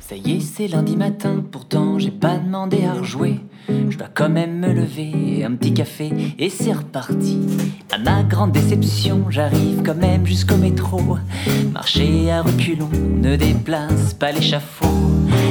[0.00, 3.40] Ça y est, c'est lundi matin, pourtant j'ai pas demandé à rejouer.
[3.68, 7.38] Je dois quand même me lever, un petit café, et c'est reparti.
[7.92, 11.18] À ma grande déception, j'arrive quand même jusqu'au métro.
[11.72, 14.86] Marcher à reculons ne déplace pas l'échafaud.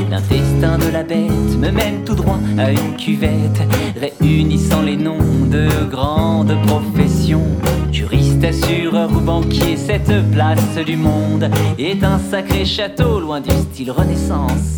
[0.09, 3.61] L'intestin de la bête me mène tout droit à une cuvette,
[3.95, 5.19] réunissant les noms
[5.49, 7.45] de grandes professions.
[7.91, 13.91] Juriste, assureur ou banquier, cette place du monde est un sacré château loin du style
[13.91, 14.77] Renaissance.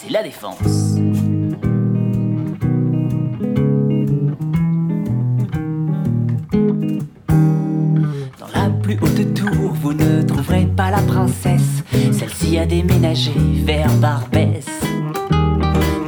[0.00, 0.96] C'est la défense.
[8.38, 11.84] Dans la plus haute tour, vous ne trouverez pas la princesse.
[12.12, 13.32] Celle-ci a déménagé
[13.64, 14.66] vers Barbès.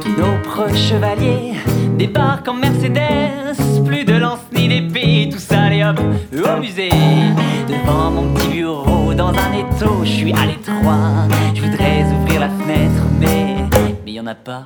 [0.01, 1.50] Tous nos proches chevaliers
[2.01, 3.57] débarquent en Mercedes.
[3.85, 6.89] Plus de lance ni d'épée, tout ça, allez hop, au musée.
[7.67, 11.27] Devant mon petit bureau, dans un étau, je suis à l'étroit.
[11.53, 13.57] Je voudrais ouvrir la fenêtre, mais
[14.03, 14.63] mais y en a pas.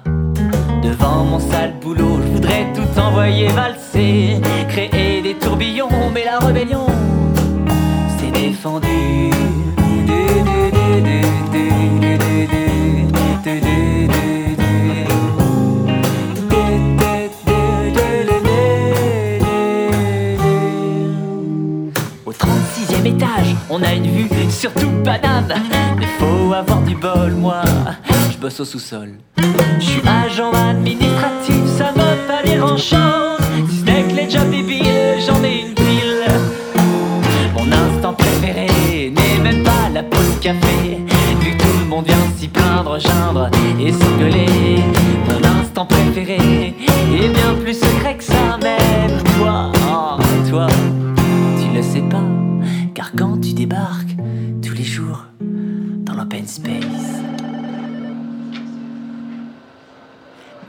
[0.82, 6.86] Devant mon sale boulot, je voudrais tout envoyer valser, créer des tourbillons, mais la rébellion,
[24.66, 25.54] une vue sur tout Paname.
[25.98, 27.62] Mais faut avoir du bol, moi,
[28.32, 29.14] je bosse au sous-sol.
[29.80, 33.38] Je suis agent administratif, ça va pas dérangeant.
[33.70, 36.26] Si ce n'est que les jobs débiles, j'en ai une pile.
[37.54, 41.00] Mon instant préféré n'est même pas la pause café.
[41.40, 44.84] Vu que tout le monde vient s'y plaindre, geindre et s'engueuler.
[45.28, 46.76] Mon instant préféré
[47.14, 49.72] est bien plus secret que ça, même toi,
[56.16, 57.22] l'open space,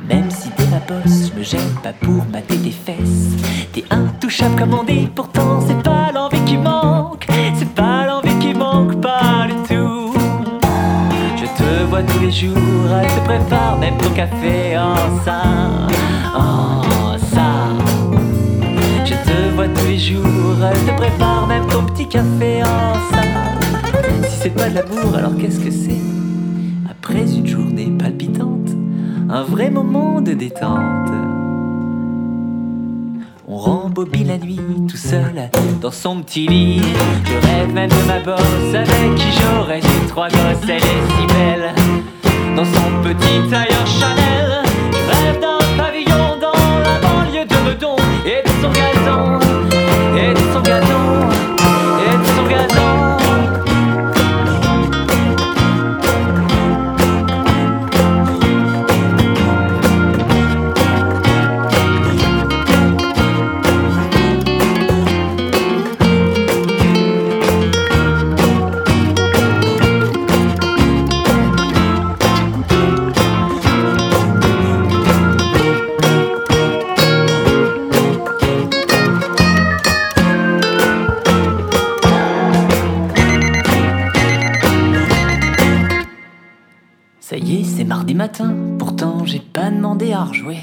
[0.08, 3.34] Même si t'es ma boss, je me gêne pas pour mater tes fesses.
[3.72, 7.26] T'es intouchable comme on dit, pourtant c'est pas l'envie qui manque.
[7.58, 10.14] C'est pas l'envie qui manque, pas du tout.
[11.36, 15.42] Je te vois tous les jours, elle te prépare même ton café en ça.
[16.34, 17.68] En ça.
[19.04, 23.25] Je te vois tous les jours, elle te prépare même ton petit café en ça.
[24.46, 25.98] C'est pas de l'amour, alors qu'est-ce que c'est?
[26.88, 28.70] Après une journée palpitante,
[29.28, 31.10] un vrai moment de détente.
[33.48, 36.80] On rembobine la nuit tout seul dans son petit lit.
[37.24, 40.62] Je rêve même de ma bosse avec qui j'aurais eu trois gosses.
[40.62, 41.74] Elle est si belle
[42.54, 44.65] dans son petit tailleur Chanel.
[88.06, 90.58] Y est, c'est mardi matin, pourtant j'ai pas demandé à rejouer.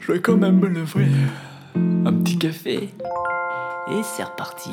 [0.00, 1.08] Je vais quand même me lever.
[1.76, 2.90] Un petit café.
[3.92, 4.70] Et c'est reparti.